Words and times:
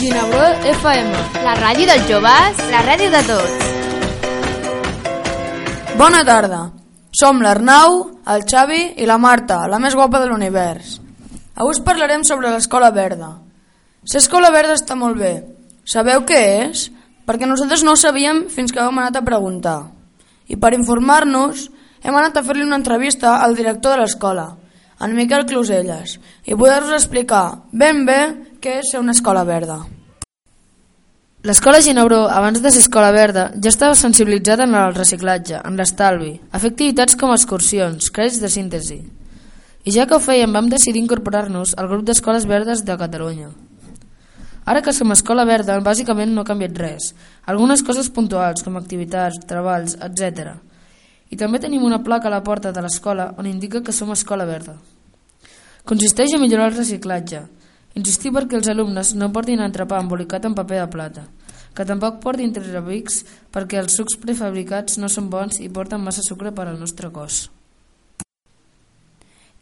Ginebró 0.00 0.40
FM. 0.64 1.10
La 1.44 1.52
ràdio 1.58 1.84
dels 1.84 2.06
joves, 2.08 2.60
la 2.72 2.78
ràdio 2.86 3.10
de 3.12 3.18
tots. 3.28 3.66
Bona 5.98 6.22
tarda. 6.24 6.60
Som 7.12 7.42
l'Arnau, 7.44 7.98
el 8.32 8.46
Xavi 8.48 8.80
i 8.96 9.04
la 9.04 9.18
Marta, 9.20 9.58
la 9.68 9.76
més 9.82 9.92
guapa 9.98 10.22
de 10.22 10.30
l'univers. 10.30 10.94
Avui 11.52 11.74
us 11.74 11.82
parlarem 11.84 12.24
sobre 12.24 12.48
l'escola 12.48 12.88
verda. 12.96 13.28
Ser 14.08 14.22
escola 14.22 14.48
verda 14.54 14.78
està 14.78 14.96
molt 14.96 15.20
bé. 15.20 15.34
Sabeu 15.84 16.24
què 16.24 16.40
és? 16.70 16.88
Perquè 17.28 17.44
nosaltres 17.44 17.84
no 17.84 17.92
ho 17.92 18.00
sabíem 18.00 18.46
fins 18.48 18.72
que 18.72 18.80
vam 18.80 19.02
anat 19.04 19.20
a 19.20 19.26
preguntar. 19.26 19.82
I 20.48 20.56
per 20.56 20.72
informar-nos 20.80 21.68
hem 22.00 22.16
anat 22.16 22.40
a 22.40 22.46
fer-li 22.46 22.64
una 22.64 22.80
entrevista 22.80 23.36
al 23.44 23.52
director 23.52 23.98
de 23.98 24.06
l'escola, 24.06 24.48
en 24.96 25.12
Miquel 25.12 25.44
Closelles, 25.44 26.16
i 26.48 26.56
poder-vos 26.56 26.96
explicar 26.96 27.68
ben 27.72 28.06
bé 28.08 28.20
què 28.60 28.80
és 28.80 28.92
ser 28.92 29.04
una 29.04 29.12
escola 29.12 29.44
verda. 29.44 29.82
L'escola 31.42 31.80
Ginebró, 31.80 32.26
abans 32.28 32.60
de 32.60 32.68
ser 32.68 32.82
escola 32.82 33.14
verda, 33.16 33.46
ja 33.64 33.70
estava 33.70 33.94
sensibilitzada 33.96 34.66
en 34.68 34.74
el 34.76 34.92
reciclatge, 34.92 35.56
en 35.64 35.78
l'estalvi, 35.78 36.34
a 36.52 36.58
fer 36.60 36.68
activitats 36.74 37.16
com 37.16 37.30
excursions, 37.32 38.10
crèdits 38.12 38.42
de 38.42 38.50
síntesi. 38.52 38.98
I 39.88 39.94
ja 39.94 40.04
que 40.04 40.18
ho 40.18 40.20
fèiem, 40.20 40.52
vam 40.52 40.66
decidir 40.68 41.00
incorporar-nos 41.00 41.72
al 41.80 41.88
grup 41.88 42.02
d'escoles 42.04 42.44
verdes 42.44 42.82
de 42.84 42.96
Catalunya. 43.00 43.48
Ara 44.68 44.82
que 44.84 44.92
som 44.92 45.16
escola 45.16 45.46
verda, 45.48 45.78
bàsicament 45.80 46.34
no 46.36 46.44
ha 46.44 46.50
canviat 46.50 46.76
res. 46.76 47.06
Algunes 47.48 47.80
coses 47.88 48.12
puntuals, 48.12 48.60
com 48.60 48.76
activitats, 48.76 49.40
treballs, 49.48 49.96
etc. 49.96 50.58
I 51.32 51.40
també 51.40 51.62
tenim 51.64 51.88
una 51.88 52.02
placa 52.04 52.28
a 52.28 52.34
la 52.34 52.42
porta 52.44 52.68
de 52.68 52.84
l'escola 52.84 53.30
on 53.38 53.48
indica 53.48 53.80
que 53.80 53.96
som 53.96 54.12
escola 54.12 54.44
verda. 54.44 54.76
Consisteix 55.88 56.36
a 56.36 56.42
millorar 56.42 56.68
el 56.68 56.76
reciclatge, 56.76 57.46
insistir 57.94 58.32
perquè 58.34 58.58
els 58.58 58.68
alumnes 58.70 59.14
no 59.14 59.30
portin 59.34 59.62
entrepà 59.64 60.00
embolicat 60.00 60.44
en 60.46 60.54
paper 60.54 60.80
de 60.82 60.90
plata, 60.92 61.24
que 61.74 61.86
tampoc 61.86 62.20
portin 62.22 62.52
tresabics 62.54 63.24
perquè 63.54 63.80
els 63.82 63.96
sucs 63.96 64.18
prefabricats 64.20 64.98
no 64.98 65.08
són 65.08 65.30
bons 65.30 65.60
i 65.60 65.68
porten 65.68 66.02
massa 66.02 66.22
sucre 66.26 66.52
per 66.52 66.68
al 66.68 66.78
nostre 66.80 67.10
cos. 67.10 67.48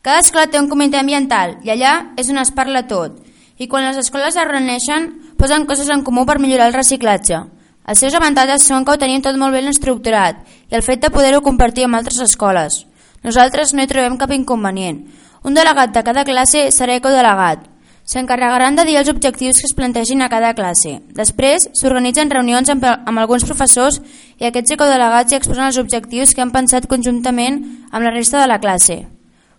Cada 0.03 0.23
escola 0.23 0.47
té 0.47 0.61
un 0.61 0.69
comitè 0.71 1.01
ambiental 1.01 1.59
i 1.67 1.73
allà 1.75 2.15
és 2.17 2.29
on 2.31 2.39
es 2.41 2.53
parla 2.55 2.87
tot. 2.87 3.19
I 3.59 3.67
quan 3.67 3.83
les 3.85 3.99
escoles 3.99 4.37
es 4.37 4.47
reuneixen, 4.47 5.09
posen 5.37 5.67
coses 5.67 5.89
en 5.91 6.05
comú 6.07 6.25
per 6.25 6.39
millorar 6.39 6.69
el 6.71 6.77
reciclatge. 6.77 7.41
Els 7.89 8.03
seus 8.05 8.15
avantatges 8.15 8.67
són 8.69 8.85
que 8.85 8.93
ho 8.95 9.01
tenim 9.01 9.25
tot 9.25 9.37
molt 9.41 9.57
ben 9.57 9.67
estructurat 9.71 10.45
i 10.69 10.77
el 10.77 10.85
fet 10.87 11.03
de 11.03 11.11
poder-ho 11.11 11.41
compartir 11.43 11.87
amb 11.87 11.99
altres 11.99 12.21
escoles. 12.21 12.85
Nosaltres 13.25 13.73
no 13.75 13.83
hi 13.83 13.91
trobem 13.91 14.19
cap 14.21 14.31
inconvenient. 14.37 15.01
Un 15.43 15.57
delegat 15.57 15.91
de 15.95 16.05
cada 16.07 16.25
classe 16.29 16.69
serà 16.75 16.99
ecodelegat. 17.01 17.65
S'encarregaran 18.09 18.73
de 18.79 18.87
dir 18.89 18.95
els 18.97 19.11
objectius 19.13 19.59
que 19.61 19.67
es 19.69 19.75
plantegin 19.77 20.23
a 20.25 20.31
cada 20.33 20.55
classe. 20.57 20.95
Després, 21.13 21.67
s'organitzen 21.77 22.31
reunions 22.33 22.71
amb, 22.73 22.87
amb 22.89 23.21
alguns 23.21 23.45
professors 23.45 23.99
i 24.41 24.47
aquests 24.49 24.73
ecodelegats 24.79 25.35
hi 25.35 25.37
exposen 25.37 25.67
els 25.67 25.77
objectius 25.83 26.33
que 26.33 26.41
han 26.41 26.55
pensat 26.55 26.89
conjuntament 26.89 27.59
amb 27.91 28.07
la 28.07 28.15
resta 28.15 28.41
de 28.41 28.47
la 28.49 28.63
classe. 28.63 29.03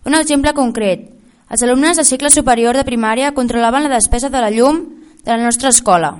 Un 0.02 0.18
exemple 0.18 0.54
concret. 0.56 1.06
Els 1.46 1.62
alumnes 1.62 1.94
de 2.00 2.06
cicle 2.08 2.32
superior 2.34 2.74
de 2.74 2.82
primària 2.88 3.30
controlaven 3.38 3.86
la 3.86 3.94
despesa 3.94 4.32
de 4.34 4.42
la 4.42 4.50
llum 4.50 4.82
de 5.22 5.30
la 5.30 5.44
nostra 5.44 5.70
escola. 5.70 6.16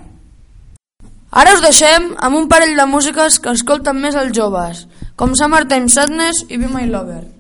Ara 1.35 1.57
us 1.59 1.67
deixem 1.67 2.13
amb 2.15 2.39
un 2.39 2.47
parell 2.47 2.79
de 2.79 2.87
músiques 2.87 3.43
que 3.43 3.59
escolten 3.59 3.99
més 3.99 4.15
els 4.15 4.31
joves, 4.39 4.87
com 5.19 5.35
Summertime 5.35 5.91
Sadness 5.91 6.47
i 6.47 6.63
Be 6.63 6.71
My 6.71 6.87
Lover. 6.87 7.40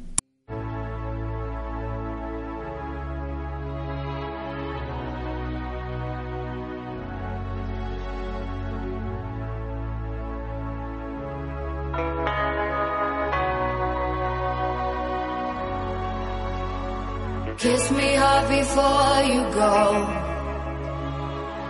Kiss 17.60 17.90
me 17.90 18.14
hard 18.14 18.48
before 18.48 19.20
you 19.32 19.42
go. 19.52 19.76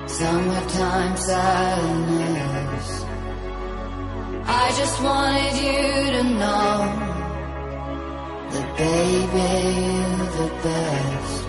Summertime 0.06 1.16
sadness. 1.16 2.88
I 4.46 4.66
just 4.78 5.02
wanted 5.02 5.54
you 5.66 5.82
to 6.14 6.22
know 6.42 6.74
that 8.52 8.68
baby 8.78 9.50
you're 9.82 10.30
the 10.38 10.48
best. 10.62 11.46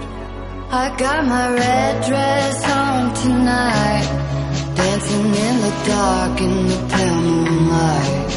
I 0.72 0.86
got 0.98 1.24
my 1.28 1.48
red 1.54 2.04
dress 2.08 2.58
on 2.66 3.14
tonight, 3.14 4.08
dancing 4.74 5.36
in 5.46 5.56
the 5.66 5.74
dark 5.86 6.42
in 6.42 6.56
the 6.72 6.80
pale 6.90 7.22
moonlight. 7.22 8.32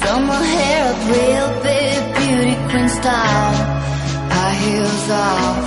Done 0.00 0.26
my 0.28 0.42
hair 0.56 0.80
up 0.92 1.00
real 1.14 1.48
big, 1.62 1.98
beauty 2.16 2.56
queen 2.70 2.88
style 2.88 3.65
heels 4.66 5.10
off. 5.10 5.64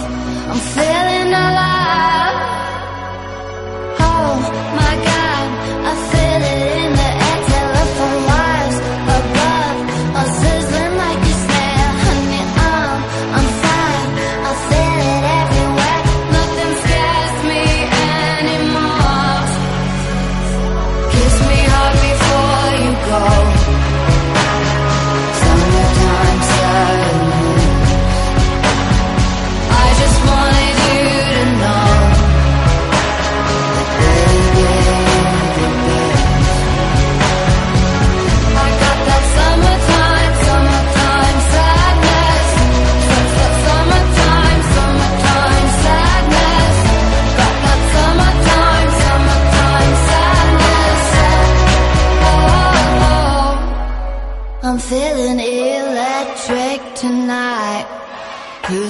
I'm 0.51 0.61
feeling 0.75 1.31
alive. 1.47 2.37
Oh 4.07 4.35
my 4.79 4.93
God, 5.07 5.18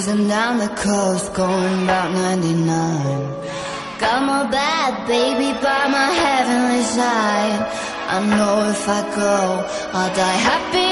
Cruising 0.00 0.28
down 0.28 0.56
the 0.56 0.68
coast, 0.68 1.34
going 1.34 1.82
about 1.82 2.10
99. 2.12 2.64
Got 3.98 4.24
my 4.24 4.50
bad 4.50 5.06
baby 5.06 5.52
by 5.60 5.88
my 5.88 6.10
heavenly 6.24 6.82
side. 6.84 7.60
I 8.08 8.24
know 8.24 8.70
if 8.70 8.88
I 8.88 9.02
go, 9.14 9.66
I'll 9.92 10.14
die 10.16 10.40
happy 10.48 10.89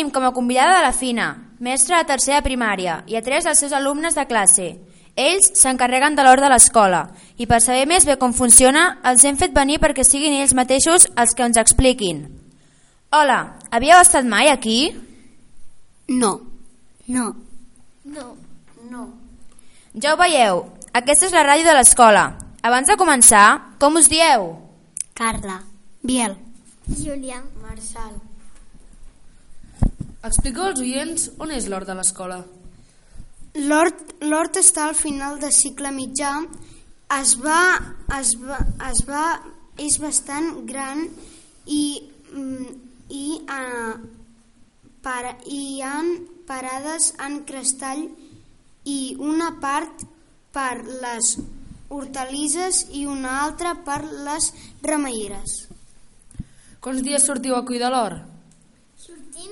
tenim 0.00 0.10
com 0.10 0.24
a 0.24 0.32
convidada 0.32 0.78
de 0.78 0.82
la 0.82 0.92
Fina, 0.92 1.52
mestra 1.58 1.98
de 1.98 2.08
tercera 2.08 2.40
primària, 2.40 3.02
i 3.06 3.16
a 3.16 3.20
tres 3.20 3.44
dels 3.44 3.58
seus 3.60 3.72
alumnes 3.76 4.14
de 4.16 4.24
classe. 4.24 4.68
Ells 5.14 5.50
s'encarreguen 5.60 6.14
de 6.16 6.24
l'hora 6.24 6.46
de 6.46 6.48
l'escola 6.48 7.00
i 7.36 7.44
per 7.46 7.58
saber 7.60 7.84
més 7.84 8.06
bé 8.08 8.16
com 8.16 8.32
funciona 8.32 9.00
els 9.04 9.24
hem 9.26 9.36
fet 9.36 9.52
venir 9.52 9.76
perquè 9.82 10.06
siguin 10.06 10.38
ells 10.38 10.54
mateixos 10.56 11.04
els 11.20 11.34
que 11.36 11.44
ens 11.44 11.60
expliquin. 11.60 12.22
Hola, 13.12 13.58
havíeu 13.70 14.00
estat 14.00 14.24
mai 14.24 14.48
aquí? 14.48 14.94
No. 16.08 16.40
No. 17.06 17.34
No. 18.04 18.26
No. 18.88 19.04
Ja 20.00 20.14
ho 20.14 20.20
veieu, 20.22 20.64
aquesta 20.94 21.28
és 21.28 21.36
la 21.36 21.44
ràdio 21.44 21.68
de 21.68 21.76
l'escola. 21.76 22.24
Abans 22.62 22.88
de 22.88 22.96
començar, 22.96 23.76
com 23.82 24.00
us 24.00 24.08
dieu? 24.08 24.54
Carla. 25.12 25.60
Biel. 26.00 26.38
Julià. 26.88 27.44
Marçal. 27.60 28.29
Expliqueu 30.20 30.66
als 30.68 30.80
oients 30.84 31.22
on 31.40 31.52
és 31.56 31.66
l'hort 31.72 31.88
de 31.88 31.94
l'escola. 31.96 32.42
L'hort 33.56 34.58
està 34.60 34.84
al 34.86 34.96
final 34.98 35.38
de 35.40 35.48
cicle 35.54 35.92
mitjà. 35.96 36.34
Es 37.16 37.32
va, 37.40 37.62
es 38.18 38.34
va, 38.38 38.58
es 38.90 39.00
va, 39.08 39.24
és 39.80 39.96
bastant 40.02 40.50
gran 40.68 41.06
i, 41.66 41.82
mm, 42.34 42.66
i, 43.16 43.24
uh, 43.48 43.96
para, 45.02 45.34
i 45.48 45.60
hi 45.72 45.80
ha 45.82 45.96
parades 46.46 47.14
en 47.24 47.40
crestall 47.48 48.04
i 48.84 49.00
una 49.18 49.54
part 49.62 50.04
per 50.52 50.84
les 50.84 51.36
hortalisses 51.88 52.84
i 52.92 53.06
una 53.08 53.40
altra 53.46 53.74
per 53.88 54.02
les 54.04 54.52
remeieres. 54.84 55.62
Quants 56.80 57.02
dies 57.06 57.24
sortiu 57.24 57.56
a 57.56 57.64
cuidar 57.64 57.90
l'hort? 57.94 58.29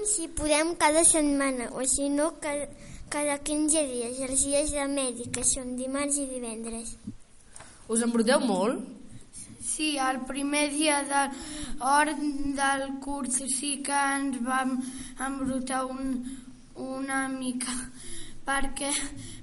Si 0.08 0.28
podem 0.32 0.74
cada 0.80 1.04
setmana 1.04 1.68
o 1.76 1.84
si 1.84 2.08
no 2.08 2.34
cada, 2.40 2.68
cada 3.12 3.38
15 3.44 3.86
dies, 3.92 4.20
els 4.24 4.44
dies 4.44 4.72
de 4.72 4.86
medi, 4.88 5.28
que 5.32 5.44
són 5.44 5.74
dimarts 5.76 6.16
i 6.16 6.26
divendres. 6.30 6.94
Us 7.88 8.04
embruteu 8.04 8.40
molt? 8.40 8.84
Sí, 9.64 9.94
el 10.00 10.22
primer 10.26 10.70
dia 10.72 11.02
de 11.06 11.22
hort 11.84 12.20
del 12.58 12.86
curs 13.04 13.36
sí 13.52 13.78
que 13.84 13.98
ens 14.16 14.40
vam 14.44 14.78
embrutar 15.26 15.84
un, 15.86 16.16
una 16.74 17.26
mica 17.28 17.74
perquè, 18.48 18.90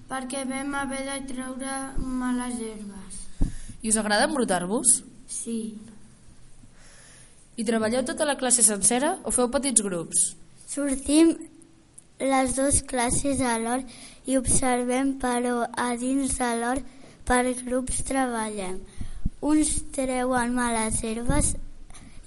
perquè 0.09 0.43
vam 0.49 0.73
haver 0.81 1.03
de 1.07 1.19
treure 1.29 1.75
males 1.97 2.57
herbes. 2.59 3.21
I 3.81 3.93
us 3.93 3.99
agrada 4.01 4.25
embrutar-vos? 4.25 5.03
Sí. 5.29 5.59
I 7.55 7.63
treballeu 7.63 8.03
tota 8.03 8.25
la 8.27 8.35
classe 8.35 8.65
sencera 8.65 9.15
o 9.23 9.31
feu 9.31 9.47
petits 9.53 9.85
grups? 9.85 10.33
Sortim 10.67 11.35
les 12.19 12.55
dues 12.57 12.81
classes 12.89 13.41
a 13.41 13.57
l'hort 13.59 13.89
i 14.25 14.37
observem, 14.39 15.15
però 15.21 15.65
a 15.77 15.95
dins 16.01 16.37
de 16.39 16.51
l'hort 16.61 16.83
per 17.27 17.43
grups 17.65 18.03
treballem. 18.07 18.79
Uns 19.41 19.75
treuen 19.93 20.53
males 20.55 21.01
herbes 21.03 21.53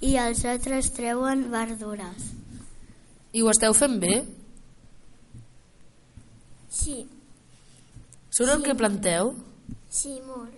i 0.01 0.15
els 0.17 0.45
altres 0.47 0.91
treuen 0.95 1.49
verdures. 1.51 2.29
I 3.33 3.43
ho 3.43 3.49
esteu 3.51 3.73
fent 3.75 3.99
bé? 4.01 4.21
Sí, 6.69 7.01
Surt 8.29 8.53
el 8.53 8.63
que 8.63 8.75
planteu? 8.77 9.33
sí, 9.89 10.19
molt. 10.25 10.53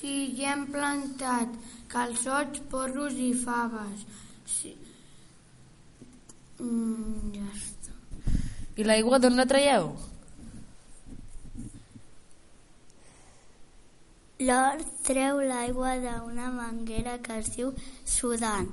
Sí, 0.00 0.12
ja 0.38 0.54
hem 0.54 0.62
plantat 0.72 1.50
calçots, 1.92 2.62
porros 2.70 3.18
i 3.20 3.34
faves. 3.36 4.06
Sí. 4.48 4.72
Mm, 6.60 7.32
ja 7.34 7.46
està. 7.56 7.92
I 8.76 8.84
l'aigua 8.86 9.18
d'on 9.22 9.36
la 9.40 9.46
traieu? 9.50 9.90
L'hort 14.48 14.86
treu 15.04 15.40
l'aigua 15.44 15.90
d'una 16.04 16.46
manguera 16.50 17.18
que 17.24 17.34
es 17.42 17.50
diu 17.56 17.72
Sudan. 18.08 18.68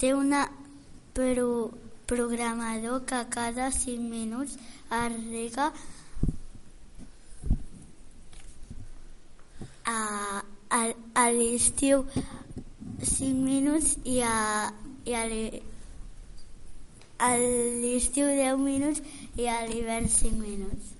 Té 0.00 0.12
una 0.14 0.46
pro 1.16 1.48
programador 2.06 3.02
que 3.10 3.18
cada 3.34 3.66
5 3.72 3.98
minuts 4.14 4.56
es 5.00 5.12
rega 5.32 5.66
a, 9.84 9.98
a, 10.70 10.80
a 11.14 11.24
l'estiu 11.36 12.04
5 13.02 13.32
minuts 13.50 13.96
i 14.04 14.20
a, 14.22 14.36
i 15.04 15.14
a 15.14 15.24
l'hi- 15.30 15.62
a 17.18 17.32
l'estiu 17.36 18.26
10 18.28 18.60
minuts 18.60 19.02
i 19.40 19.48
a 19.48 19.62
l'hivern 19.68 20.08
5 20.08 20.36
minuts. 20.40 20.92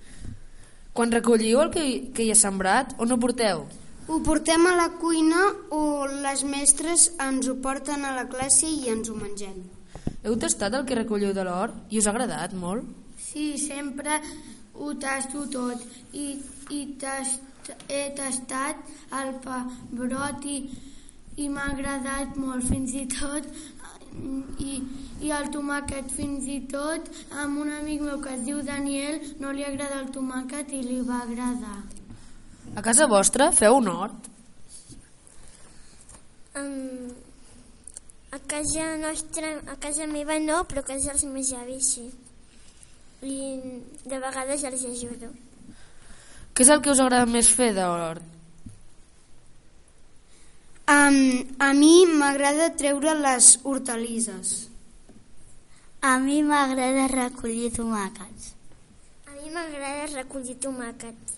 Quan 0.93 1.13
recolliu 1.13 1.61
el 1.61 1.69
que, 1.73 1.83
que 2.13 2.25
hi 2.25 2.31
ha 2.33 2.37
sembrat, 2.37 2.95
on 2.97 3.13
ho 3.13 3.19
porteu? 3.21 3.67
Ho 4.07 4.21
portem 4.25 4.63
a 4.65 4.75
la 4.77 4.87
cuina 4.97 5.43
o 5.75 6.07
les 6.07 6.41
mestres 6.47 7.09
ens 7.21 7.49
ho 7.51 7.57
porten 7.61 8.05
a 8.07 8.15
la 8.15 8.25
classe 8.31 8.69
i 8.69 8.89
ens 8.93 9.11
ho 9.11 9.17
mengem. 9.19 9.57
Heu 10.23 10.37
tastat 10.41 10.73
el 10.73 10.85
que 10.87 10.97
recolliu 10.97 11.33
de 11.35 11.43
l'hort 11.45 11.91
i 11.93 11.99
us 12.01 12.07
ha 12.07 12.13
agradat 12.15 12.55
molt? 12.57 12.87
Sí, 13.21 13.57
sempre 13.61 14.21
ho 14.73 14.93
tasto 15.01 15.43
tot 15.51 15.83
i, 16.13 16.37
i 16.73 16.81
tast, 17.01 17.43
he 17.91 18.03
tastat 18.17 18.79
el 19.19 19.33
pebrot 19.43 20.47
i, 20.47 20.57
i 21.37 21.49
m'ha 21.51 21.67
agradat 21.73 22.37
molt, 22.39 22.65
fins 22.71 22.95
i 22.97 23.05
tot 23.11 23.45
i, 24.59 24.79
i 25.25 25.31
el 25.33 25.49
tomàquet 25.53 26.09
fins 26.13 26.47
i 26.51 26.59
tot 26.71 27.09
amb 27.43 27.61
un 27.63 27.71
amic 27.73 28.01
meu 28.05 28.21
que 28.23 28.33
es 28.35 28.43
diu 28.47 28.61
Daniel 28.65 29.19
no 29.41 29.53
li 29.53 29.65
agrada 29.67 30.01
el 30.01 30.11
tomàquet 30.15 30.73
i 30.77 30.81
li 30.85 30.99
va 31.07 31.21
agradar. 31.25 31.77
A 32.75 32.83
casa 32.85 33.07
vostra 33.09 33.51
feu 33.55 33.79
un 33.79 33.89
hort? 33.91 34.29
Um, 36.57 37.09
a 38.31 38.39
casa 38.39 38.95
nostra, 39.01 39.51
a 39.71 39.75
casa 39.81 40.07
meva 40.07 40.37
no, 40.39 40.63
però 40.69 40.83
a 40.83 40.89
casa 40.91 41.13
dels 41.13 41.27
meus 41.31 41.53
avis 41.57 41.91
sí. 41.95 42.07
I 43.25 43.37
de 44.05 44.19
vegades 44.21 44.63
els 44.69 44.87
ajudo. 44.93 45.33
Què 46.53 46.65
és 46.65 46.73
el 46.73 46.81
que 46.81 46.93
us 46.93 47.01
agrada 47.01 47.29
més 47.29 47.49
fer 47.53 47.71
de 47.73 47.85
l'hort? 47.85 48.36
Um, 50.87 51.43
a 51.59 51.73
mi 51.75 52.05
m'agrada 52.07 52.69
treure 52.79 53.11
les 53.19 53.59
hortalisses. 53.67 54.69
A 55.99 56.13
mi 56.23 56.37
m'agrada 56.47 57.09
recollir 57.11 57.73
tomàquets. 57.75 58.53
A 59.27 59.33
mi 59.35 59.51
m'agrada 59.51 60.05
recollir 60.13 60.55
tomàquets. 60.63 61.33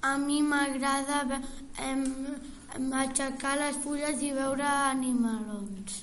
A 0.00 0.16
mi 0.16 0.40
m'agrada 0.40 1.42
em 1.84 2.06
aixecar 3.02 3.58
les 3.60 3.76
fulles 3.84 4.22
i 4.24 4.30
veure 4.32 4.64
animalons. 4.72 6.00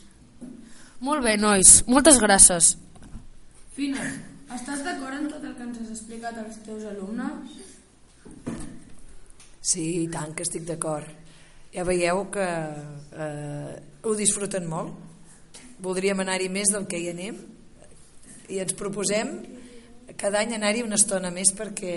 Molt 1.02 1.26
bé, 1.26 1.34
nois. 1.42 1.82
Moltes 1.90 2.22
gràcies. 2.22 2.76
Fina, 3.74 4.06
estàs 4.54 4.86
d'acord 4.86 5.18
amb 5.18 5.34
tot 5.34 5.42
el 5.42 5.58
que 5.58 5.66
ens 5.66 5.82
has 5.82 5.90
explicat 5.96 6.38
als 6.38 6.62
teus 6.70 6.86
alumnes? 6.86 7.58
Sí, 9.62 9.88
i 10.04 10.08
tant 10.14 10.38
que 10.38 10.46
estic 10.46 10.70
d'acord. 10.70 11.10
Ja 11.72 11.86
veieu 11.88 12.26
que 12.34 12.44
eh, 12.44 13.76
ho 14.04 14.14
disfruten 14.20 14.68
molt. 14.68 14.92
Voldríem 15.82 16.20
anar-hi 16.20 16.50
més 16.52 16.72
del 16.74 16.84
que 16.90 17.00
hi 17.00 17.08
anem 17.14 17.38
i 18.52 18.60
ens 18.60 18.76
proposem 18.78 19.32
cada 20.20 20.42
any 20.44 20.58
anar-hi 20.58 20.84
una 20.84 21.00
estona 21.00 21.32
més 21.32 21.54
perquè 21.56 21.96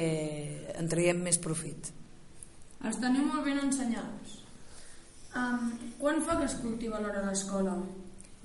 en 0.78 0.88
traiem 0.88 1.19
més 1.26 1.40
profit. 1.43 1.90
Els 2.85 3.00
teniu 3.02 3.26
molt 3.26 3.45
ben 3.49 3.59
ensenyats. 3.64 4.38
Um, 5.35 5.73
quan 5.99 6.23
fa 6.23 6.38
que 6.38 6.47
es 6.47 6.54
cultiva 6.62 7.00
l'hora 7.02 7.25
a 7.25 7.26
l'escola? 7.26 7.75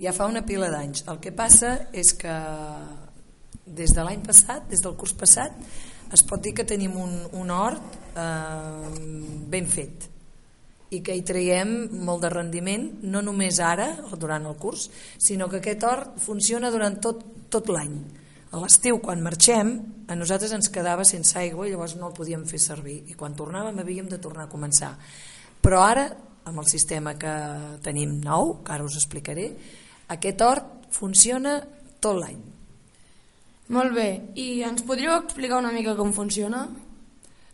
Ja 0.02 0.16
fa 0.16 0.26
una 0.32 0.42
pila 0.48 0.72
d'anys. 0.74 1.06
El 1.12 1.20
que 1.22 1.36
passa 1.36 1.76
és 1.94 2.16
que 2.18 2.36
des 3.70 3.94
de 3.94 4.06
l'any 4.06 4.24
passat, 4.26 4.66
des 4.72 4.82
del 4.82 4.98
curs 4.98 5.14
passat, 5.14 5.54
es 6.10 6.24
pot 6.26 6.42
dir 6.42 6.56
que 6.58 6.66
tenim 6.66 6.96
un, 6.98 7.20
un 7.38 7.52
hort 7.54 8.00
eh, 8.18 8.90
ben 9.54 9.70
fet 9.70 10.10
i 10.90 11.02
que 11.06 11.14
hi 11.14 11.22
traiem 11.26 11.74
molt 12.06 12.24
de 12.26 12.32
rendiment, 12.34 12.88
no 13.06 13.22
només 13.22 13.60
ara, 13.62 13.92
o 14.10 14.18
durant 14.18 14.48
el 14.50 14.58
curs, 14.58 14.88
sinó 15.22 15.50
que 15.50 15.60
aquest 15.62 15.86
hort 15.86 16.18
funciona 16.22 16.72
durant 16.74 16.98
tot, 17.04 17.22
tot 17.54 17.70
l'any. 17.70 17.94
A 18.50 18.58
l'estiu, 18.58 18.98
quan 18.98 19.22
marxem, 19.22 19.76
a 20.10 20.18
nosaltres 20.18 20.56
ens 20.58 20.72
quedava 20.74 21.06
sense 21.06 21.36
aigua 21.38 21.68
i 21.68 21.74
llavors 21.74 21.94
no 22.00 22.10
el 22.10 22.16
podíem 22.18 22.48
fer 22.50 22.58
servir. 22.64 23.04
I 23.12 23.18
quan 23.18 23.38
tornàvem 23.38 23.78
havíem 23.84 24.10
de 24.10 24.18
tornar 24.18 24.48
a 24.48 24.52
començar. 24.52 24.96
Però 25.62 25.84
ara, 25.86 26.08
amb 26.50 26.64
el 26.64 26.70
sistema 26.72 27.14
que 27.20 27.34
tenim 27.86 28.18
nou, 28.24 28.58
que 28.66 28.74
ara 28.74 28.88
us 28.88 28.98
explicaré, 28.98 29.52
aquest 30.10 30.42
hort 30.42 30.90
funciona 30.90 31.60
tot 32.02 32.18
l'any. 32.18 32.42
Molt 33.70 33.94
bé, 33.94 34.10
i 34.42 34.64
ens 34.66 34.82
podríeu 34.82 35.14
explicar 35.20 35.60
una 35.62 35.74
mica 35.76 35.94
com 35.94 36.10
funciona? 36.16 36.64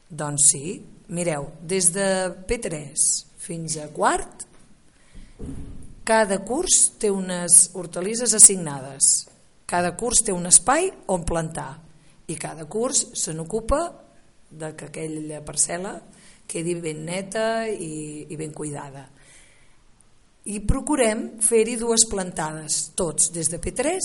Doncs 0.08 0.48
sí, 0.54 0.78
mireu, 1.08 1.50
des 1.62 1.92
de 1.94 2.08
P3 2.48 2.96
fins 3.46 3.78
a 3.78 3.88
quart, 3.94 4.46
cada 6.06 6.40
curs 6.46 6.92
té 7.02 7.10
unes 7.12 7.72
hortalisses 7.74 8.34
assignades. 8.38 9.26
Cada 9.66 9.96
curs 9.98 10.22
té 10.26 10.34
un 10.34 10.46
espai 10.46 10.92
on 11.10 11.26
plantar 11.26 11.72
i 12.30 12.36
cada 12.38 12.68
curs 12.70 13.08
se 13.18 13.34
n'ocupa 13.34 13.82
de 14.50 14.72
que 14.78 14.90
aquella 14.90 15.42
parcel·la 15.46 15.96
quedi 16.46 16.76
ben 16.78 17.02
neta 17.08 17.66
i, 17.68 18.26
i 18.30 18.38
ben 18.38 18.54
cuidada. 18.54 19.10
i 20.46 20.60
procurem 20.62 21.40
fer-hi 21.42 21.74
dues 21.82 22.04
plantades, 22.06 22.92
tots, 22.94 23.32
des 23.34 23.48
de 23.50 23.58
P3, 23.58 23.96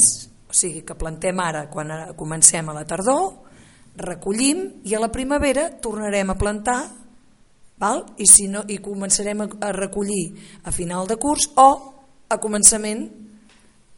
o 0.48 0.54
sigui 0.56 0.80
que 0.88 0.96
plantem 0.96 1.36
ara 1.44 1.66
quan 1.68 1.92
comencem 2.16 2.70
a 2.70 2.76
la 2.78 2.86
tardor, 2.88 3.49
recollim 3.96 4.82
i 4.84 4.94
a 4.94 5.00
la 5.00 5.10
primavera 5.12 5.68
tornarem 5.82 6.30
a 6.30 6.38
plantar 6.38 6.80
val? 7.80 8.04
I, 8.18 8.26
si 8.28 8.46
no, 8.52 8.64
i 8.68 8.78
començarem 8.82 9.40
a, 9.42 9.48
a 9.68 9.72
recollir 9.76 10.34
a 10.64 10.72
final 10.74 11.08
de 11.08 11.16
curs 11.20 11.48
o 11.56 11.70
a 12.30 12.38
començament 12.38 13.08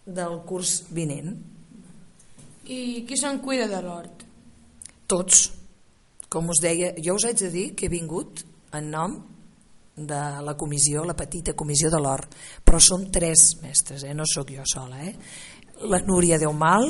del 0.07 0.39
curs 0.47 0.83
vinent. 0.95 1.35
I 2.73 3.03
qui 3.07 3.19
se'n 3.19 3.43
cuida 3.43 3.67
de 3.71 3.83
l'hort? 3.83 4.25
Tots. 5.11 5.43
Com 6.33 6.49
us 6.49 6.63
deia, 6.63 6.95
jo 7.03 7.19
us 7.19 7.27
haig 7.29 7.43
de 7.43 7.51
dir 7.53 7.67
que 7.77 7.87
he 7.87 7.93
vingut 7.93 8.45
en 8.73 8.89
nom 8.91 9.19
de 9.95 10.21
la 10.41 10.55
comissió, 10.57 11.03
la 11.05 11.17
petita 11.19 11.53
comissió 11.53 11.91
de 11.93 12.01
l'hort, 12.01 12.33
però 12.65 12.81
som 12.81 13.05
tres 13.13 13.59
mestres, 13.61 14.07
eh? 14.09 14.15
no 14.17 14.25
sóc 14.25 14.55
jo 14.55 14.65
sola. 14.65 15.03
Eh? 15.05 15.13
La 15.91 16.01
Núria 16.07 16.39
Deumal, 16.41 16.89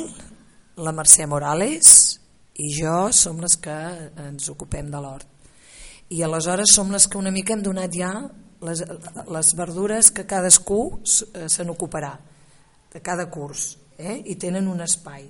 la 0.79 0.93
Mercè 0.95 1.27
Morales 1.27 2.22
i 2.59 2.69
jo 2.75 3.11
som 3.11 3.39
les 3.41 3.57
que 3.57 3.75
ens 4.27 4.49
ocupem 4.49 4.91
de 4.91 5.01
l'hort. 5.01 5.27
I 6.13 6.21
aleshores 6.21 6.75
som 6.75 6.91
les 6.93 7.07
que 7.07 7.17
una 7.17 7.31
mica 7.33 7.55
hem 7.55 7.63
donat 7.65 7.93
ja 7.97 8.11
les, 8.63 8.83
les 9.27 9.53
verdures 9.57 10.11
que 10.11 10.27
cadascú 10.29 10.81
eh, 11.01 11.47
se 11.49 11.65
n'ocuparà, 11.65 12.13
de 12.93 13.01
cada 13.01 13.25
curs, 13.31 13.77
eh? 13.97 14.21
i 14.29 14.35
tenen 14.37 14.67
un 14.69 14.83
espai. 14.85 15.25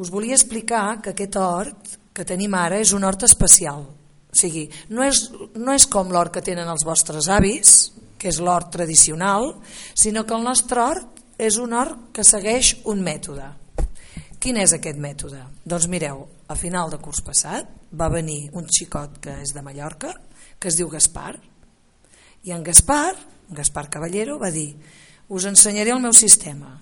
Us 0.00 0.10
volia 0.10 0.38
explicar 0.38 1.02
que 1.02 1.12
aquest 1.12 1.36
hort 1.36 1.96
que 2.16 2.24
tenim 2.28 2.54
ara 2.56 2.80
és 2.80 2.94
un 2.96 3.04
hort 3.04 3.26
especial. 3.28 3.84
O 4.32 4.36
sigui, 4.36 4.64
no 4.88 5.04
és, 5.04 5.26
no 5.60 5.74
és 5.76 5.84
com 5.86 6.08
l'hort 6.12 6.32
que 6.32 6.44
tenen 6.44 6.68
els 6.72 6.86
vostres 6.88 7.28
avis, 7.28 7.92
que 8.16 8.30
és 8.30 8.40
l'hort 8.40 8.70
tradicional, 8.72 9.50
sinó 9.94 10.24
que 10.24 10.36
el 10.36 10.46
nostre 10.46 10.80
hort 10.80 11.20
és 11.36 11.58
un 11.60 11.74
hort 11.76 12.08
que 12.16 12.24
segueix 12.24 12.78
un 12.88 13.02
mètode. 13.04 13.50
Quin 14.42 14.56
és 14.58 14.72
aquest 14.74 14.98
mètode? 14.98 15.38
Doncs 15.62 15.84
mireu, 15.86 16.24
a 16.50 16.56
final 16.58 16.90
de 16.90 16.98
curs 16.98 17.20
passat 17.22 17.68
va 17.94 18.08
venir 18.10 18.48
un 18.58 18.66
xicot 18.66 19.20
que 19.22 19.36
és 19.38 19.52
de 19.54 19.62
Mallorca, 19.62 20.16
que 20.58 20.66
es 20.66 20.78
diu 20.80 20.90
Gaspar, 20.90 21.36
i 22.42 22.50
en 22.50 22.64
Gaspar, 22.66 23.14
Gaspar 23.54 23.86
Caballero, 23.86 24.40
va 24.42 24.50
dir 24.50 24.72
us 25.30 25.46
ensenyaré 25.46 25.94
el 25.94 26.02
meu 26.02 26.16
sistema 26.16 26.74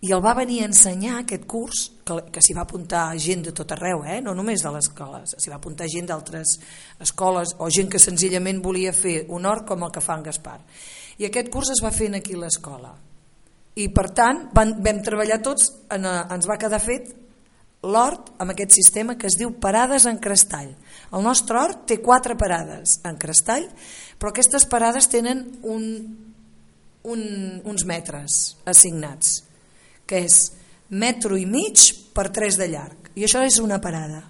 i 0.00 0.14
el 0.14 0.22
va 0.24 0.36
venir 0.38 0.62
a 0.62 0.70
ensenyar 0.70 1.18
aquest 1.18 1.42
curs 1.50 1.82
que, 2.06 2.20
que 2.32 2.40
s'hi 2.40 2.54
va 2.56 2.62
apuntar 2.62 3.02
gent 3.20 3.42
de 3.48 3.52
tot 3.56 3.74
arreu 3.74 4.06
eh? 4.06 4.20
no 4.24 4.32
només 4.38 4.62
de 4.62 4.70
les 4.72 4.86
escoles 4.86 5.34
s'hi 5.36 5.50
va 5.50 5.58
apuntar 5.58 5.90
gent 5.92 6.08
d'altres 6.08 6.54
escoles 7.02 7.52
o 7.58 7.68
gent 7.68 7.90
que 7.92 8.00
senzillament 8.00 8.62
volia 8.64 8.94
fer 8.96 9.26
un 9.28 9.44
hort 9.44 9.66
com 9.68 9.84
el 9.84 9.92
que 9.92 10.00
fa 10.00 10.16
en 10.16 10.24
Gaspar 10.30 10.60
i 11.18 11.28
aquest 11.28 11.50
curs 11.52 11.74
es 11.74 11.82
va 11.84 11.92
fer 11.92 12.08
aquí 12.16 12.38
a 12.38 12.44
l'escola 12.46 12.94
i 13.80 13.88
per 13.94 14.10
tant 14.16 14.46
van, 14.56 14.76
vam 14.84 15.00
treballar 15.04 15.40
tots 15.44 15.70
en, 15.92 16.04
ens 16.04 16.48
va 16.48 16.58
quedar 16.60 16.80
fet 16.82 17.14
l'hort 17.80 18.34
amb 18.42 18.52
aquest 18.52 18.74
sistema 18.76 19.16
que 19.16 19.28
es 19.30 19.38
diu 19.40 19.54
parades 19.56 20.04
en 20.06 20.18
crestall. 20.20 20.74
El 21.16 21.24
nostre 21.24 21.56
hort 21.56 21.86
té 21.88 22.00
quatre 22.04 22.36
parades 22.36 22.98
en 23.08 23.16
crestall 23.20 23.64
però 24.20 24.34
aquestes 24.34 24.66
parades 24.68 25.08
tenen 25.08 25.46
un, 25.64 25.84
un, 27.08 27.22
uns 27.64 27.86
metres 27.88 28.40
assignats 28.68 29.38
que 30.04 30.20
és 30.26 30.40
metro 30.90 31.38
i 31.40 31.46
mig 31.48 31.86
per 32.12 32.28
3 32.28 32.58
de 32.60 32.68
llarg. 32.68 33.08
I 33.16 33.24
això 33.24 33.40
és 33.46 33.56
una 33.62 33.80
parada. 33.80 34.20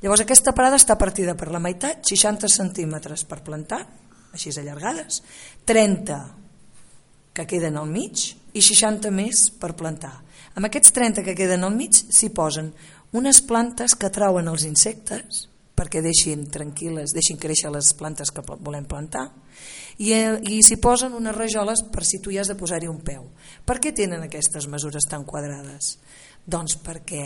Llavors 0.00 0.22
aquesta 0.22 0.54
parada 0.56 0.78
està 0.78 0.94
partida 1.00 1.34
per 1.34 1.50
la 1.50 1.60
meitat 1.60 2.06
60 2.06 2.48
centímetres 2.52 3.26
per 3.26 3.42
plantar 3.44 3.82
així 4.30 4.52
allargades 4.54 5.18
30 5.66 6.20
que 7.34 7.46
queden 7.50 7.76
al 7.76 7.90
mig 7.90 8.30
i 8.52 8.62
60 8.62 9.12
més 9.14 9.48
per 9.60 9.76
plantar 9.78 10.16
amb 10.54 10.66
aquests 10.66 10.92
30 10.96 11.24
que 11.26 11.36
queden 11.38 11.64
al 11.64 11.76
mig 11.76 11.94
s'hi 11.94 12.32
posen 12.34 12.72
unes 13.16 13.40
plantes 13.46 13.96
que 13.98 14.10
trauen 14.14 14.50
els 14.50 14.66
insectes 14.66 15.46
perquè 15.80 16.02
deixin 16.04 16.44
tranquil·les, 16.52 17.14
deixin 17.16 17.38
créixer 17.40 17.70
les 17.72 17.94
plantes 17.96 18.32
que 18.34 18.44
volem 18.60 18.84
plantar 18.84 19.30
i, 19.96 20.12
eh, 20.12 20.36
i 20.44 20.60
s'hi 20.66 20.76
posen 20.82 21.16
unes 21.16 21.36
rajoles 21.36 21.84
per 21.92 22.04
si 22.04 22.20
tu 22.20 22.32
hi 22.32 22.38
has 22.40 22.50
de 22.52 22.56
posar-hi 22.56 22.88
un 22.88 23.00
peu. 23.04 23.24
Per 23.64 23.78
què 23.80 23.94
tenen 23.96 24.26
aquestes 24.26 24.68
mesures 24.68 25.08
tan 25.08 25.24
quadrades? 25.24 25.96
Doncs 26.44 26.76
perquè 26.84 27.24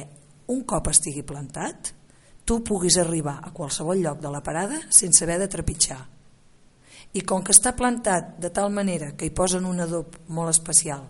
un 0.55 0.63
cop 0.69 0.91
estigui 0.93 1.27
plantat 1.27 1.95
tu 2.45 2.61
puguis 2.63 2.99
arribar 3.01 3.41
a 3.43 3.53
qualsevol 3.57 4.03
lloc 4.05 4.21
de 4.21 4.31
la 4.31 4.43
parada 4.45 4.83
sense 4.91 5.25
haver 5.25 5.41
de 5.41 5.49
trepitjar. 5.49 6.14
I 7.15 7.23
com 7.23 7.45
que 7.47 7.55
està 7.55 7.75
plantat 7.79 8.35
de 8.43 8.51
tal 8.51 8.73
manera 8.75 9.13
que 9.15 9.29
hi 9.29 9.35
posen 9.35 9.67
un 9.69 9.81
adob 9.85 10.19
molt 10.29 10.51
especial 10.51 11.07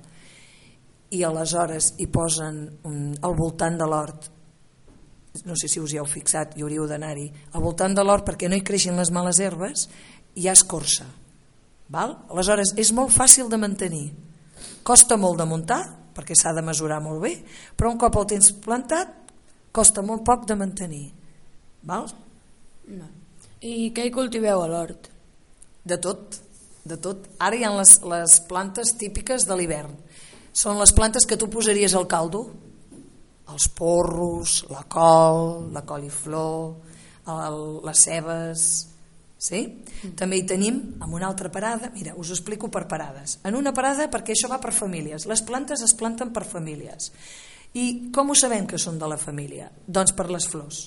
i 1.14 1.22
aleshores 1.24 1.94
hi 1.98 2.06
posen 2.12 2.62
un, 2.84 3.14
al 3.22 3.36
voltant 3.38 3.78
de 3.80 3.88
l'hort 3.88 4.30
no 5.44 5.56
sé 5.58 5.68
si 5.68 5.80
us 5.82 5.92
hi 5.92 5.98
heu 5.98 6.06
fixat 6.06 6.54
i 6.58 6.62
hauríeu 6.62 6.86
d'anar-hi 6.90 7.26
al 7.52 7.62
voltant 7.64 7.94
de 7.96 8.04
l'hort 8.04 8.26
perquè 8.26 8.50
no 8.50 8.58
hi 8.58 8.66
creixin 8.66 8.96
les 9.00 9.12
males 9.14 9.40
herbes 9.40 9.88
hi 10.34 10.48
ha 10.48 10.56
escorça 10.56 11.06
Val? 11.92 12.16
Aleshores, 12.32 12.74
és 12.80 12.92
molt 12.96 13.12
fàcil 13.12 13.50
de 13.52 13.60
mantenir. 13.60 14.06
Costa 14.86 15.18
molt 15.20 15.40
de 15.40 15.46
muntar, 15.48 15.82
perquè 16.16 16.36
s'ha 16.38 16.54
de 16.56 16.64
mesurar 16.64 17.00
molt 17.04 17.20
bé, 17.22 17.34
però 17.76 17.92
un 17.92 18.00
cop 18.00 18.16
el 18.20 18.28
tens 18.32 18.52
plantat, 18.64 19.12
costa 19.74 20.02
molt 20.02 20.24
poc 20.24 20.46
de 20.48 20.56
mantenir. 20.56 21.06
Val? 21.84 22.08
No. 22.88 23.10
I 23.64 23.90
què 23.96 24.06
hi 24.06 24.14
cultiveu 24.14 24.62
a 24.62 24.68
l'hort? 24.70 25.10
De 25.84 25.98
tot, 26.00 26.38
de 26.84 26.96
tot. 26.96 27.28
Ara 27.38 27.58
hi 27.58 27.64
ha 27.64 27.72
les, 27.76 27.98
les 28.08 28.38
plantes 28.48 28.94
típiques 29.00 29.46
de 29.48 29.58
l'hivern. 29.58 29.92
Són 30.54 30.78
les 30.80 30.94
plantes 30.94 31.26
que 31.26 31.38
tu 31.40 31.50
posaries 31.50 31.94
al 31.94 32.08
caldo, 32.08 32.46
els 33.52 33.68
porros, 33.68 34.62
la 34.70 34.84
col, 34.88 35.70
la 35.74 35.82
coliflor, 35.84 36.74
el, 37.28 37.62
les 37.84 38.04
cebes, 38.08 38.66
Sí? 39.44 39.60
Mm. 39.68 40.14
També 40.16 40.38
hi 40.40 40.46
tenim, 40.48 40.76
amb 41.04 41.16
una 41.18 41.28
altra 41.28 41.50
parada, 41.52 41.90
mira, 41.92 42.14
us 42.16 42.30
ho 42.30 42.36
explico 42.36 42.70
per 42.72 42.86
parades. 42.88 43.38
En 43.44 43.58
una 43.58 43.74
parada, 43.76 44.06
perquè 44.12 44.32
això 44.32 44.48
va 44.48 44.60
per 44.62 44.72
famílies, 44.72 45.26
les 45.28 45.42
plantes 45.44 45.82
es 45.84 45.92
planten 46.00 46.32
per 46.32 46.46
famílies. 46.48 47.10
I 47.76 48.10
com 48.14 48.30
ho 48.30 48.36
sabem 48.38 48.68
que 48.70 48.80
són 48.80 48.96
de 49.00 49.10
la 49.10 49.18
família? 49.20 49.68
Doncs 49.86 50.14
per 50.16 50.30
les 50.30 50.46
flors. 50.48 50.86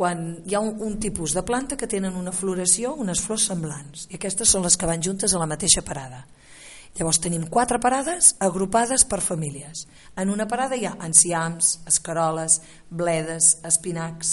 Quan 0.00 0.20
hi 0.48 0.54
ha 0.56 0.60
un, 0.64 0.78
un 0.80 0.94
tipus 0.96 1.34
de 1.36 1.42
planta 1.44 1.76
que 1.76 1.84
tenen 1.84 2.14
una 2.16 2.32
floració, 2.32 2.94
unes 2.96 3.20
flors 3.20 3.50
semblants, 3.50 4.06
i 4.08 4.16
aquestes 4.16 4.48
són 4.48 4.64
les 4.64 4.78
que 4.80 4.88
van 4.88 5.02
juntes 5.04 5.34
a 5.36 5.40
la 5.42 5.48
mateixa 5.50 5.82
parada. 5.84 6.22
Llavors 6.96 7.20
tenim 7.20 7.44
quatre 7.52 7.76
parades 7.84 8.30
agrupades 8.40 9.04
per 9.04 9.20
famílies. 9.20 9.84
En 10.16 10.32
una 10.32 10.46
parada 10.48 10.78
hi 10.80 10.88
ha 10.88 10.94
enciams, 11.04 11.74
escaroles, 11.92 12.62
bledes, 12.88 13.58
espinacs. 13.68 14.32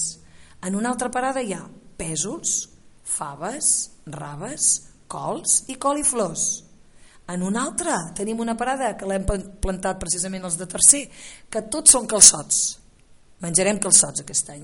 En 0.63 0.79
una 0.79 0.93
altra 0.95 1.11
parada 1.11 1.43
hi 1.43 1.51
ha 1.51 1.65
pèsols, 1.99 2.55
faves, 3.03 3.75
raves, 4.07 4.71
cols 5.11 5.65
i 5.67 5.75
coliflors. 5.75 6.47
En 7.27 7.43
una 7.43 7.65
altra 7.67 7.99
tenim 8.15 8.39
una 8.39 8.55
parada 8.55 8.95
que 8.95 9.11
l'hem 9.11 9.27
plantat 9.27 9.99
precisament 9.99 10.47
els 10.47 10.55
de 10.55 10.71
tercer, 10.71 11.09
que 11.51 11.67
tots 11.67 11.91
són 11.91 12.07
calçots. 12.07 12.77
Menjarem 13.43 13.83
calçots 13.83 14.23
aquest 14.23 14.55
any. 14.55 14.63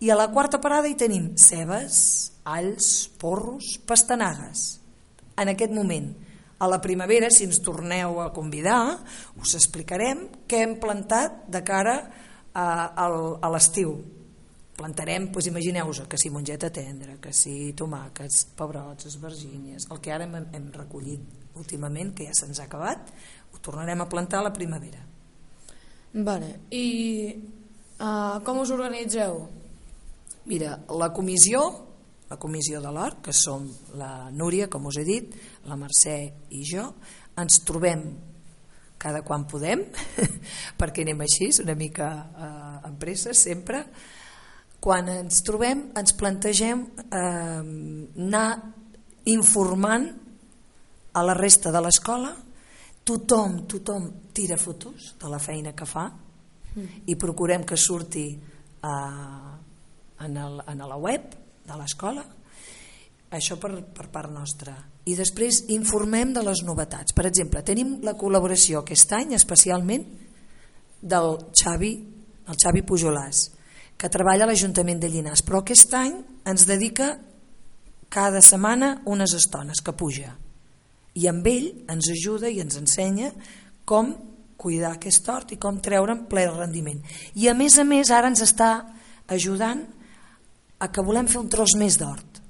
I 0.00 0.10
a 0.10 0.16
la 0.18 0.28
quarta 0.28 0.60
parada 0.60 0.90
hi 0.90 0.96
tenim 0.98 1.30
cebes, 1.40 1.98
alls, 2.44 3.08
porros, 3.16 3.76
pastanagues. 3.88 4.66
En 5.40 5.48
aquest 5.52 5.72
moment, 5.72 6.10
a 6.58 6.68
la 6.68 6.80
primavera, 6.80 7.30
si 7.32 7.44
ens 7.48 7.62
torneu 7.64 8.20
a 8.20 8.30
convidar, 8.36 8.98
us 9.40 9.56
explicarem 9.56 10.26
què 10.48 10.62
hem 10.64 10.76
plantat 10.80 11.46
de 11.52 11.64
cara 11.64 11.96
a, 12.52 12.68
a, 12.92 13.50
l'estiu, 13.52 13.96
plantarem, 14.76 15.30
doncs 15.32 15.48
imagineu-vos 15.48 16.04
que 16.08 16.20
si 16.20 16.32
mongeta 16.32 16.70
tendra, 16.72 17.16
que 17.20 17.32
si 17.36 17.72
tomàquets, 17.76 18.46
pebrots, 18.56 19.08
esvergínies, 19.08 19.88
el 19.92 20.00
que 20.04 20.12
ara 20.12 20.28
hem, 20.28 20.36
hem 20.56 20.70
recollit 20.76 21.56
últimament, 21.56 22.12
que 22.16 22.28
ja 22.28 22.36
se'ns 22.36 22.60
ha 22.60 22.68
acabat, 22.68 23.12
ho 23.52 23.60
tornarem 23.64 24.04
a 24.04 24.08
plantar 24.08 24.40
a 24.40 24.48
la 24.48 24.56
primavera. 24.56 25.00
Vale. 26.16 26.58
I 26.72 26.86
uh, 28.00 28.40
com 28.44 28.60
us 28.60 28.72
organitzeu? 28.72 29.44
Mira, 30.46 30.76
la 30.94 31.12
comissió, 31.12 31.62
la 32.30 32.36
comissió 32.38 32.80
de 32.80 32.90
l'Hort, 32.94 33.18
que 33.26 33.32
som 33.34 33.66
la 33.98 34.30
Núria, 34.30 34.68
com 34.70 34.86
us 34.86 35.00
he 35.00 35.04
dit, 35.06 35.34
la 35.66 35.78
Mercè 35.78 36.16
i 36.54 36.62
jo, 36.66 36.86
ens 37.38 37.60
trobem 37.66 38.04
cada 38.98 39.24
quan 39.26 39.44
podem, 39.50 39.82
perquè 40.80 41.02
anem 41.02 41.24
així, 41.26 41.50
una 41.64 41.74
mica 41.74 42.10
eh, 42.30 42.86
en 42.88 42.94
pressa 43.00 43.34
sempre, 43.34 43.82
quan 44.80 45.10
ens 45.10 45.42
trobem 45.42 45.88
ens 45.98 46.14
plantegem 46.14 46.86
eh, 47.10 47.62
anar 48.22 48.48
informant 49.26 50.06
a 51.16 51.24
la 51.26 51.34
resta 51.34 51.72
de 51.74 51.82
l'escola 51.82 52.30
tothom, 53.06 53.64
tothom 53.66 54.10
tira 54.36 54.58
fotos 54.60 55.14
de 55.18 55.30
la 55.32 55.40
feina 55.42 55.74
que 55.74 55.88
fa 55.88 56.06
mm. 56.06 57.06
i 57.10 57.16
procurem 57.18 57.66
que 57.66 57.78
surti 57.80 58.28
eh, 58.36 59.65
en, 60.20 60.36
el, 60.36 60.60
en 60.66 60.78
la 60.78 60.96
web 60.96 61.34
de 61.66 61.78
l'escola 61.78 62.24
això 63.36 63.56
per, 63.58 63.72
per 63.94 64.06
part 64.12 64.30
nostra 64.32 64.76
i 65.06 65.14
després 65.18 65.64
informem 65.74 66.32
de 66.34 66.42
les 66.42 66.62
novetats. 66.66 67.14
Per 67.14 67.26
exemple, 67.28 67.62
tenim 67.62 67.96
la 68.06 68.16
col·laboració 68.18 68.80
aquest 68.80 69.12
any 69.14 69.34
especialment 69.36 70.06
del 71.02 71.36
Xavi, 71.54 71.92
el 72.46 72.58
Xavi 72.58 72.82
Pujolàs, 72.86 73.42
que 73.96 74.10
treballa 74.12 74.46
a 74.46 74.50
l'Ajuntament 74.50 74.98
de 75.00 75.10
Llinars, 75.10 75.44
però 75.46 75.62
aquest 75.62 75.94
any 75.94 76.16
ens 76.46 76.66
dedica 76.66 77.14
cada 78.10 78.42
setmana 78.42 78.96
unes 79.06 79.34
estones 79.38 79.82
que 79.82 79.94
puja. 79.94 80.34
I 81.16 81.28
amb 81.30 81.46
ell 81.48 81.70
ens 81.92 82.10
ajuda 82.12 82.50
i 82.50 82.60
ens 82.62 82.76
ensenya 82.78 83.30
com 83.86 84.12
cuidar 84.56 84.96
aquest 84.96 85.28
hort 85.30 85.54
i 85.54 85.60
com 85.60 85.78
treure'n 85.82 86.26
ple 86.30 86.46
rendiment. 86.50 86.98
I 87.38 87.48
a 87.48 87.54
més 87.54 87.78
a 87.78 87.86
més 87.86 88.10
ara 88.10 88.30
ens 88.32 88.42
està 88.42 88.70
ajudant 89.32 89.84
a 90.78 90.90
que 90.92 91.04
volem 91.04 91.28
fer 91.30 91.40
un 91.40 91.50
tros 91.52 91.76
més 91.78 91.98
d'hort. 92.00 92.42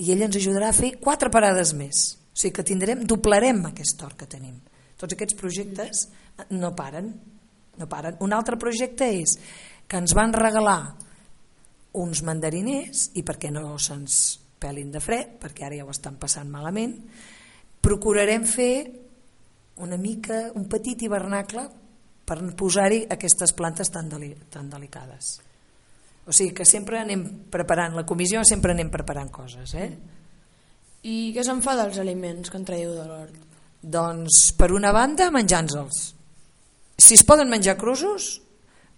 I 0.00 0.12
ell 0.12 0.24
ens 0.26 0.38
ajudarà 0.40 0.70
a 0.70 0.76
fer 0.76 0.94
quatre 1.00 1.30
parades 1.32 1.74
més. 1.76 2.02
O 2.30 2.40
sigui 2.40 2.54
que 2.56 2.66
tindrem, 2.66 3.04
doblarem 3.08 3.64
aquest 3.68 4.02
hort 4.04 4.18
que 4.20 4.28
tenim. 4.30 4.56
Tots 5.00 5.16
aquests 5.16 5.36
projectes 5.36 6.06
no 6.56 6.74
paren, 6.76 7.12
no 7.78 7.88
paren. 7.88 8.16
un 8.20 8.32
altre 8.32 8.56
projecte 8.56 9.08
és 9.08 9.36
que 9.88 9.98
ens 9.98 10.14
van 10.14 10.32
regalar 10.32 10.94
uns 12.00 12.22
mandariners 12.22 13.10
i 13.18 13.24
perquè 13.26 13.50
no 13.50 13.74
se'ns 13.78 14.38
pelin 14.60 14.92
de 14.92 15.00
fred 15.02 15.38
perquè 15.42 15.66
ara 15.66 15.80
ja 15.80 15.86
ho 15.86 15.90
estan 15.90 16.18
passant 16.20 16.50
malament 16.52 16.94
procurarem 17.80 18.44
fer 18.46 18.74
una 19.80 19.96
mica, 19.96 20.50
un 20.54 20.68
petit 20.68 21.02
hivernacle 21.02 21.64
per 22.28 22.38
posar-hi 22.54 23.06
aquestes 23.10 23.54
plantes 23.56 23.90
tan, 23.90 24.08
deli 24.12 24.34
tan 24.52 24.68
delicades 24.70 25.40
o 26.30 26.34
sigui 26.36 26.54
que 26.54 26.66
sempre 26.68 27.00
anem 27.00 27.24
preparant 27.50 27.96
la 27.98 28.06
comissió 28.06 28.44
sempre 28.46 28.74
anem 28.76 28.90
preparant 28.92 29.30
coses 29.34 29.74
eh? 29.74 29.90
I 31.02 31.32
què 31.34 31.42
se'n 31.42 31.62
fa 31.64 31.74
dels 31.78 31.98
aliments 31.98 32.52
que 32.52 32.60
en 32.60 32.66
traieu 32.68 32.92
de 32.94 33.06
l'hort? 33.08 33.38
doncs 33.80 34.50
per 34.58 34.70
una 34.76 34.92
banda 34.92 35.30
menjant-los 35.34 36.02
si 37.00 37.16
es 37.16 37.24
poden 37.26 37.50
menjar 37.50 37.78
crusos 37.80 38.36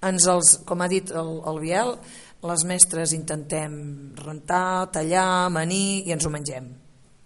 ens 0.03 0.27
els, 0.27 0.57
com 0.67 0.83
ha 0.83 0.91
dit 0.91 1.13
el, 1.15 1.39
el 1.49 1.63
Biel 1.63 1.97
les 2.43 2.65
mestres 2.67 3.15
intentem 3.15 3.73
rentar, 4.19 4.91
tallar, 4.91 5.47
amanir 5.47 6.03
i 6.09 6.15
ens 6.15 6.27
ho 6.27 6.33
mengem 6.35 6.67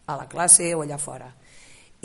a 0.07 0.19
la 0.21 0.29
classe 0.31 0.75
o 0.77 0.85
allà 0.85 1.01
fora 1.01 1.33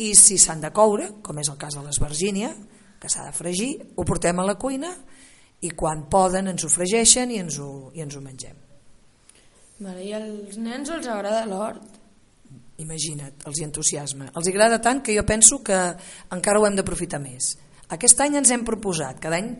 i 0.02 0.14
si 0.16 0.38
s'han 0.40 0.64
de 0.64 0.72
coure, 0.74 1.10
com 1.22 1.38
és 1.42 1.50
el 1.52 1.60
cas 1.60 1.76
de 1.76 1.84
l'esvergínia 1.84 2.54
que 3.02 3.10
s'ha 3.10 3.26
de 3.28 3.34
fregir, 3.36 3.74
ho 3.98 4.06
portem 4.08 4.40
a 4.40 4.46
la 4.48 4.56
cuina 4.62 4.94
i 5.62 5.71
quan 5.78 6.08
poden 6.10 6.50
ens 6.52 6.65
ho 6.65 6.69
fregeixen 6.69 7.32
i 7.32 7.39
ens 7.41 7.58
ho, 7.62 7.91
i 7.93 8.02
ens 8.02 8.17
ho 8.17 8.21
mengem. 8.21 8.58
Vale, 9.82 10.04
I 10.06 10.13
als 10.13 10.58
nens 10.62 10.89
els 10.93 11.10
agrada 11.10 11.45
l'hort? 11.50 12.02
imagina't, 12.82 13.43
els 13.45 13.60
hi 13.60 13.67
entusiasma. 13.67 14.32
Els 14.38 14.47
agrada 14.50 14.82
tant 14.82 15.02
que 15.06 15.15
jo 15.15 15.26
penso 15.28 15.62
que 15.65 15.78
encara 16.34 16.60
ho 16.60 16.65
hem 16.67 16.78
d'aprofitar 16.80 17.21
més. 17.21 17.56
Aquest 17.93 18.24
any 18.24 18.39
ens 18.39 18.52
hem 18.54 18.65
proposat, 18.65 19.19
cada 19.21 19.38
any 19.38 19.52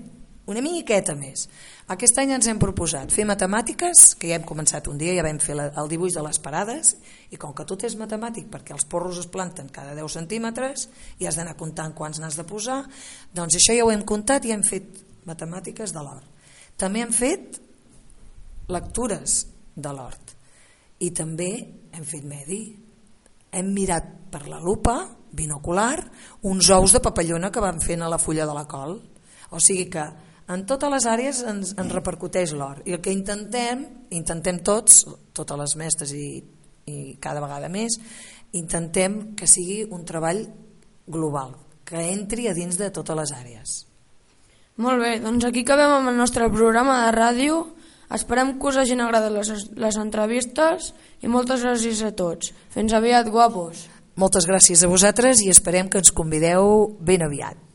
una 0.52 0.64
miqueta 0.64 1.14
més. 1.16 1.46
Aquest 1.92 2.18
any 2.22 2.34
ens 2.36 2.48
hem 2.50 2.60
proposat 2.60 3.12
fer 3.14 3.28
matemàtiques 3.30 4.16
que 4.20 4.32
ja 4.32 4.40
hem 4.40 4.48
començat 4.48 4.88
un 4.90 4.98
dia, 5.00 5.14
ja 5.18 5.26
vam 5.26 5.40
fer 5.44 5.58
la, 5.60 5.68
el 5.78 5.92
dibuix 5.92 6.16
de 6.16 6.24
les 6.26 6.40
parades 6.44 6.96
i 7.32 7.40
com 7.40 7.54
que 7.56 7.68
tot 7.68 7.86
és 7.88 7.98
matemàtic 8.00 8.50
perquè 8.52 8.74
els 8.76 8.88
porros 8.90 9.20
es 9.22 9.30
planten 9.32 9.70
cada 9.72 9.94
10 9.98 10.18
centímetres 10.18 10.88
i 11.20 11.30
has 11.30 11.38
d'anar 11.38 11.58
comptant 11.60 11.94
quants 11.96 12.20
n'has 12.20 12.40
de 12.40 12.48
posar 12.48 12.82
doncs 13.36 13.60
això 13.60 13.78
ja 13.78 13.86
ho 13.86 13.94
hem 13.94 14.06
comptat 14.08 14.48
i 14.48 14.56
hem 14.56 14.64
fet 14.66 15.11
matemàtiques 15.28 15.94
de 15.94 16.04
l'hort. 16.04 16.28
També 16.78 17.04
hem 17.04 17.12
fet 17.14 17.60
lectures 18.72 19.46
de 19.76 19.94
l'hort. 19.94 20.36
I 21.02 21.12
també 21.18 21.52
hem 21.92 22.06
fet 22.08 22.26
medi. 22.28 22.62
Hem 23.52 23.72
mirat 23.76 24.08
per 24.32 24.46
la 24.48 24.62
lupa 24.64 25.02
binocular 25.32 26.00
uns 26.48 26.70
ous 26.72 26.94
de 26.96 27.02
papallona 27.04 27.52
que 27.52 27.64
van 27.64 27.80
fent 27.84 28.04
a 28.04 28.10
la 28.12 28.20
fulla 28.20 28.46
de 28.48 28.56
la 28.56 28.68
col. 28.68 28.98
O 29.52 29.60
sigui 29.60 29.90
que 29.92 30.06
en 30.52 30.66
totes 30.68 30.92
les 30.92 31.06
àrees 31.08 31.44
ens, 31.48 31.76
ens 31.80 31.94
repercuteix 31.94 32.56
l'or 32.58 32.82
i 32.86 32.96
el 32.96 33.02
que 33.04 33.14
intentem, 33.14 33.86
intentem 34.12 34.60
tots 34.66 35.06
totes 35.38 35.60
les 35.60 35.76
mestres 35.80 36.14
i, 36.18 36.42
i 36.88 36.98
cada 37.24 37.44
vegada 37.44 37.70
més 37.72 37.98
intentem 38.58 39.36
que 39.40 39.48
sigui 39.48 39.86
un 39.96 40.04
treball 40.08 40.44
global 41.08 41.56
que 41.88 42.04
entri 42.12 42.50
a 42.50 42.56
dins 42.58 42.80
de 42.80 42.90
totes 42.92 43.18
les 43.22 43.32
àrees 43.36 43.78
Molt 44.82 45.04
bé, 45.04 45.16
doncs 45.22 45.46
aquí 45.46 45.62
acabem 45.66 45.94
amb 46.00 46.10
el 46.10 46.18
nostre 46.18 46.48
programa 46.50 47.04
de 47.06 47.16
ràdio. 47.16 47.64
Esperem 48.12 48.56
que 48.60 48.72
us 48.72 48.80
hagin 48.82 49.04
agradat 49.04 49.32
les, 49.36 49.66
les 49.78 49.98
entrevistes 50.02 50.92
i 51.22 51.32
moltes 51.32 51.64
gràcies 51.64 52.02
a 52.04 52.12
tots. 52.12 52.52
Fins 52.74 52.94
aviat, 52.98 53.30
guapos. 53.30 53.88
moltes 54.22 54.46
gràcies 54.46 54.84
a 54.84 54.90
vosaltres 54.92 55.40
i 55.42 55.50
esperem 55.50 55.88
que 55.90 56.02
ens 56.02 56.12
convideu 56.12 56.98
ben 57.00 57.24
aviat 57.24 57.71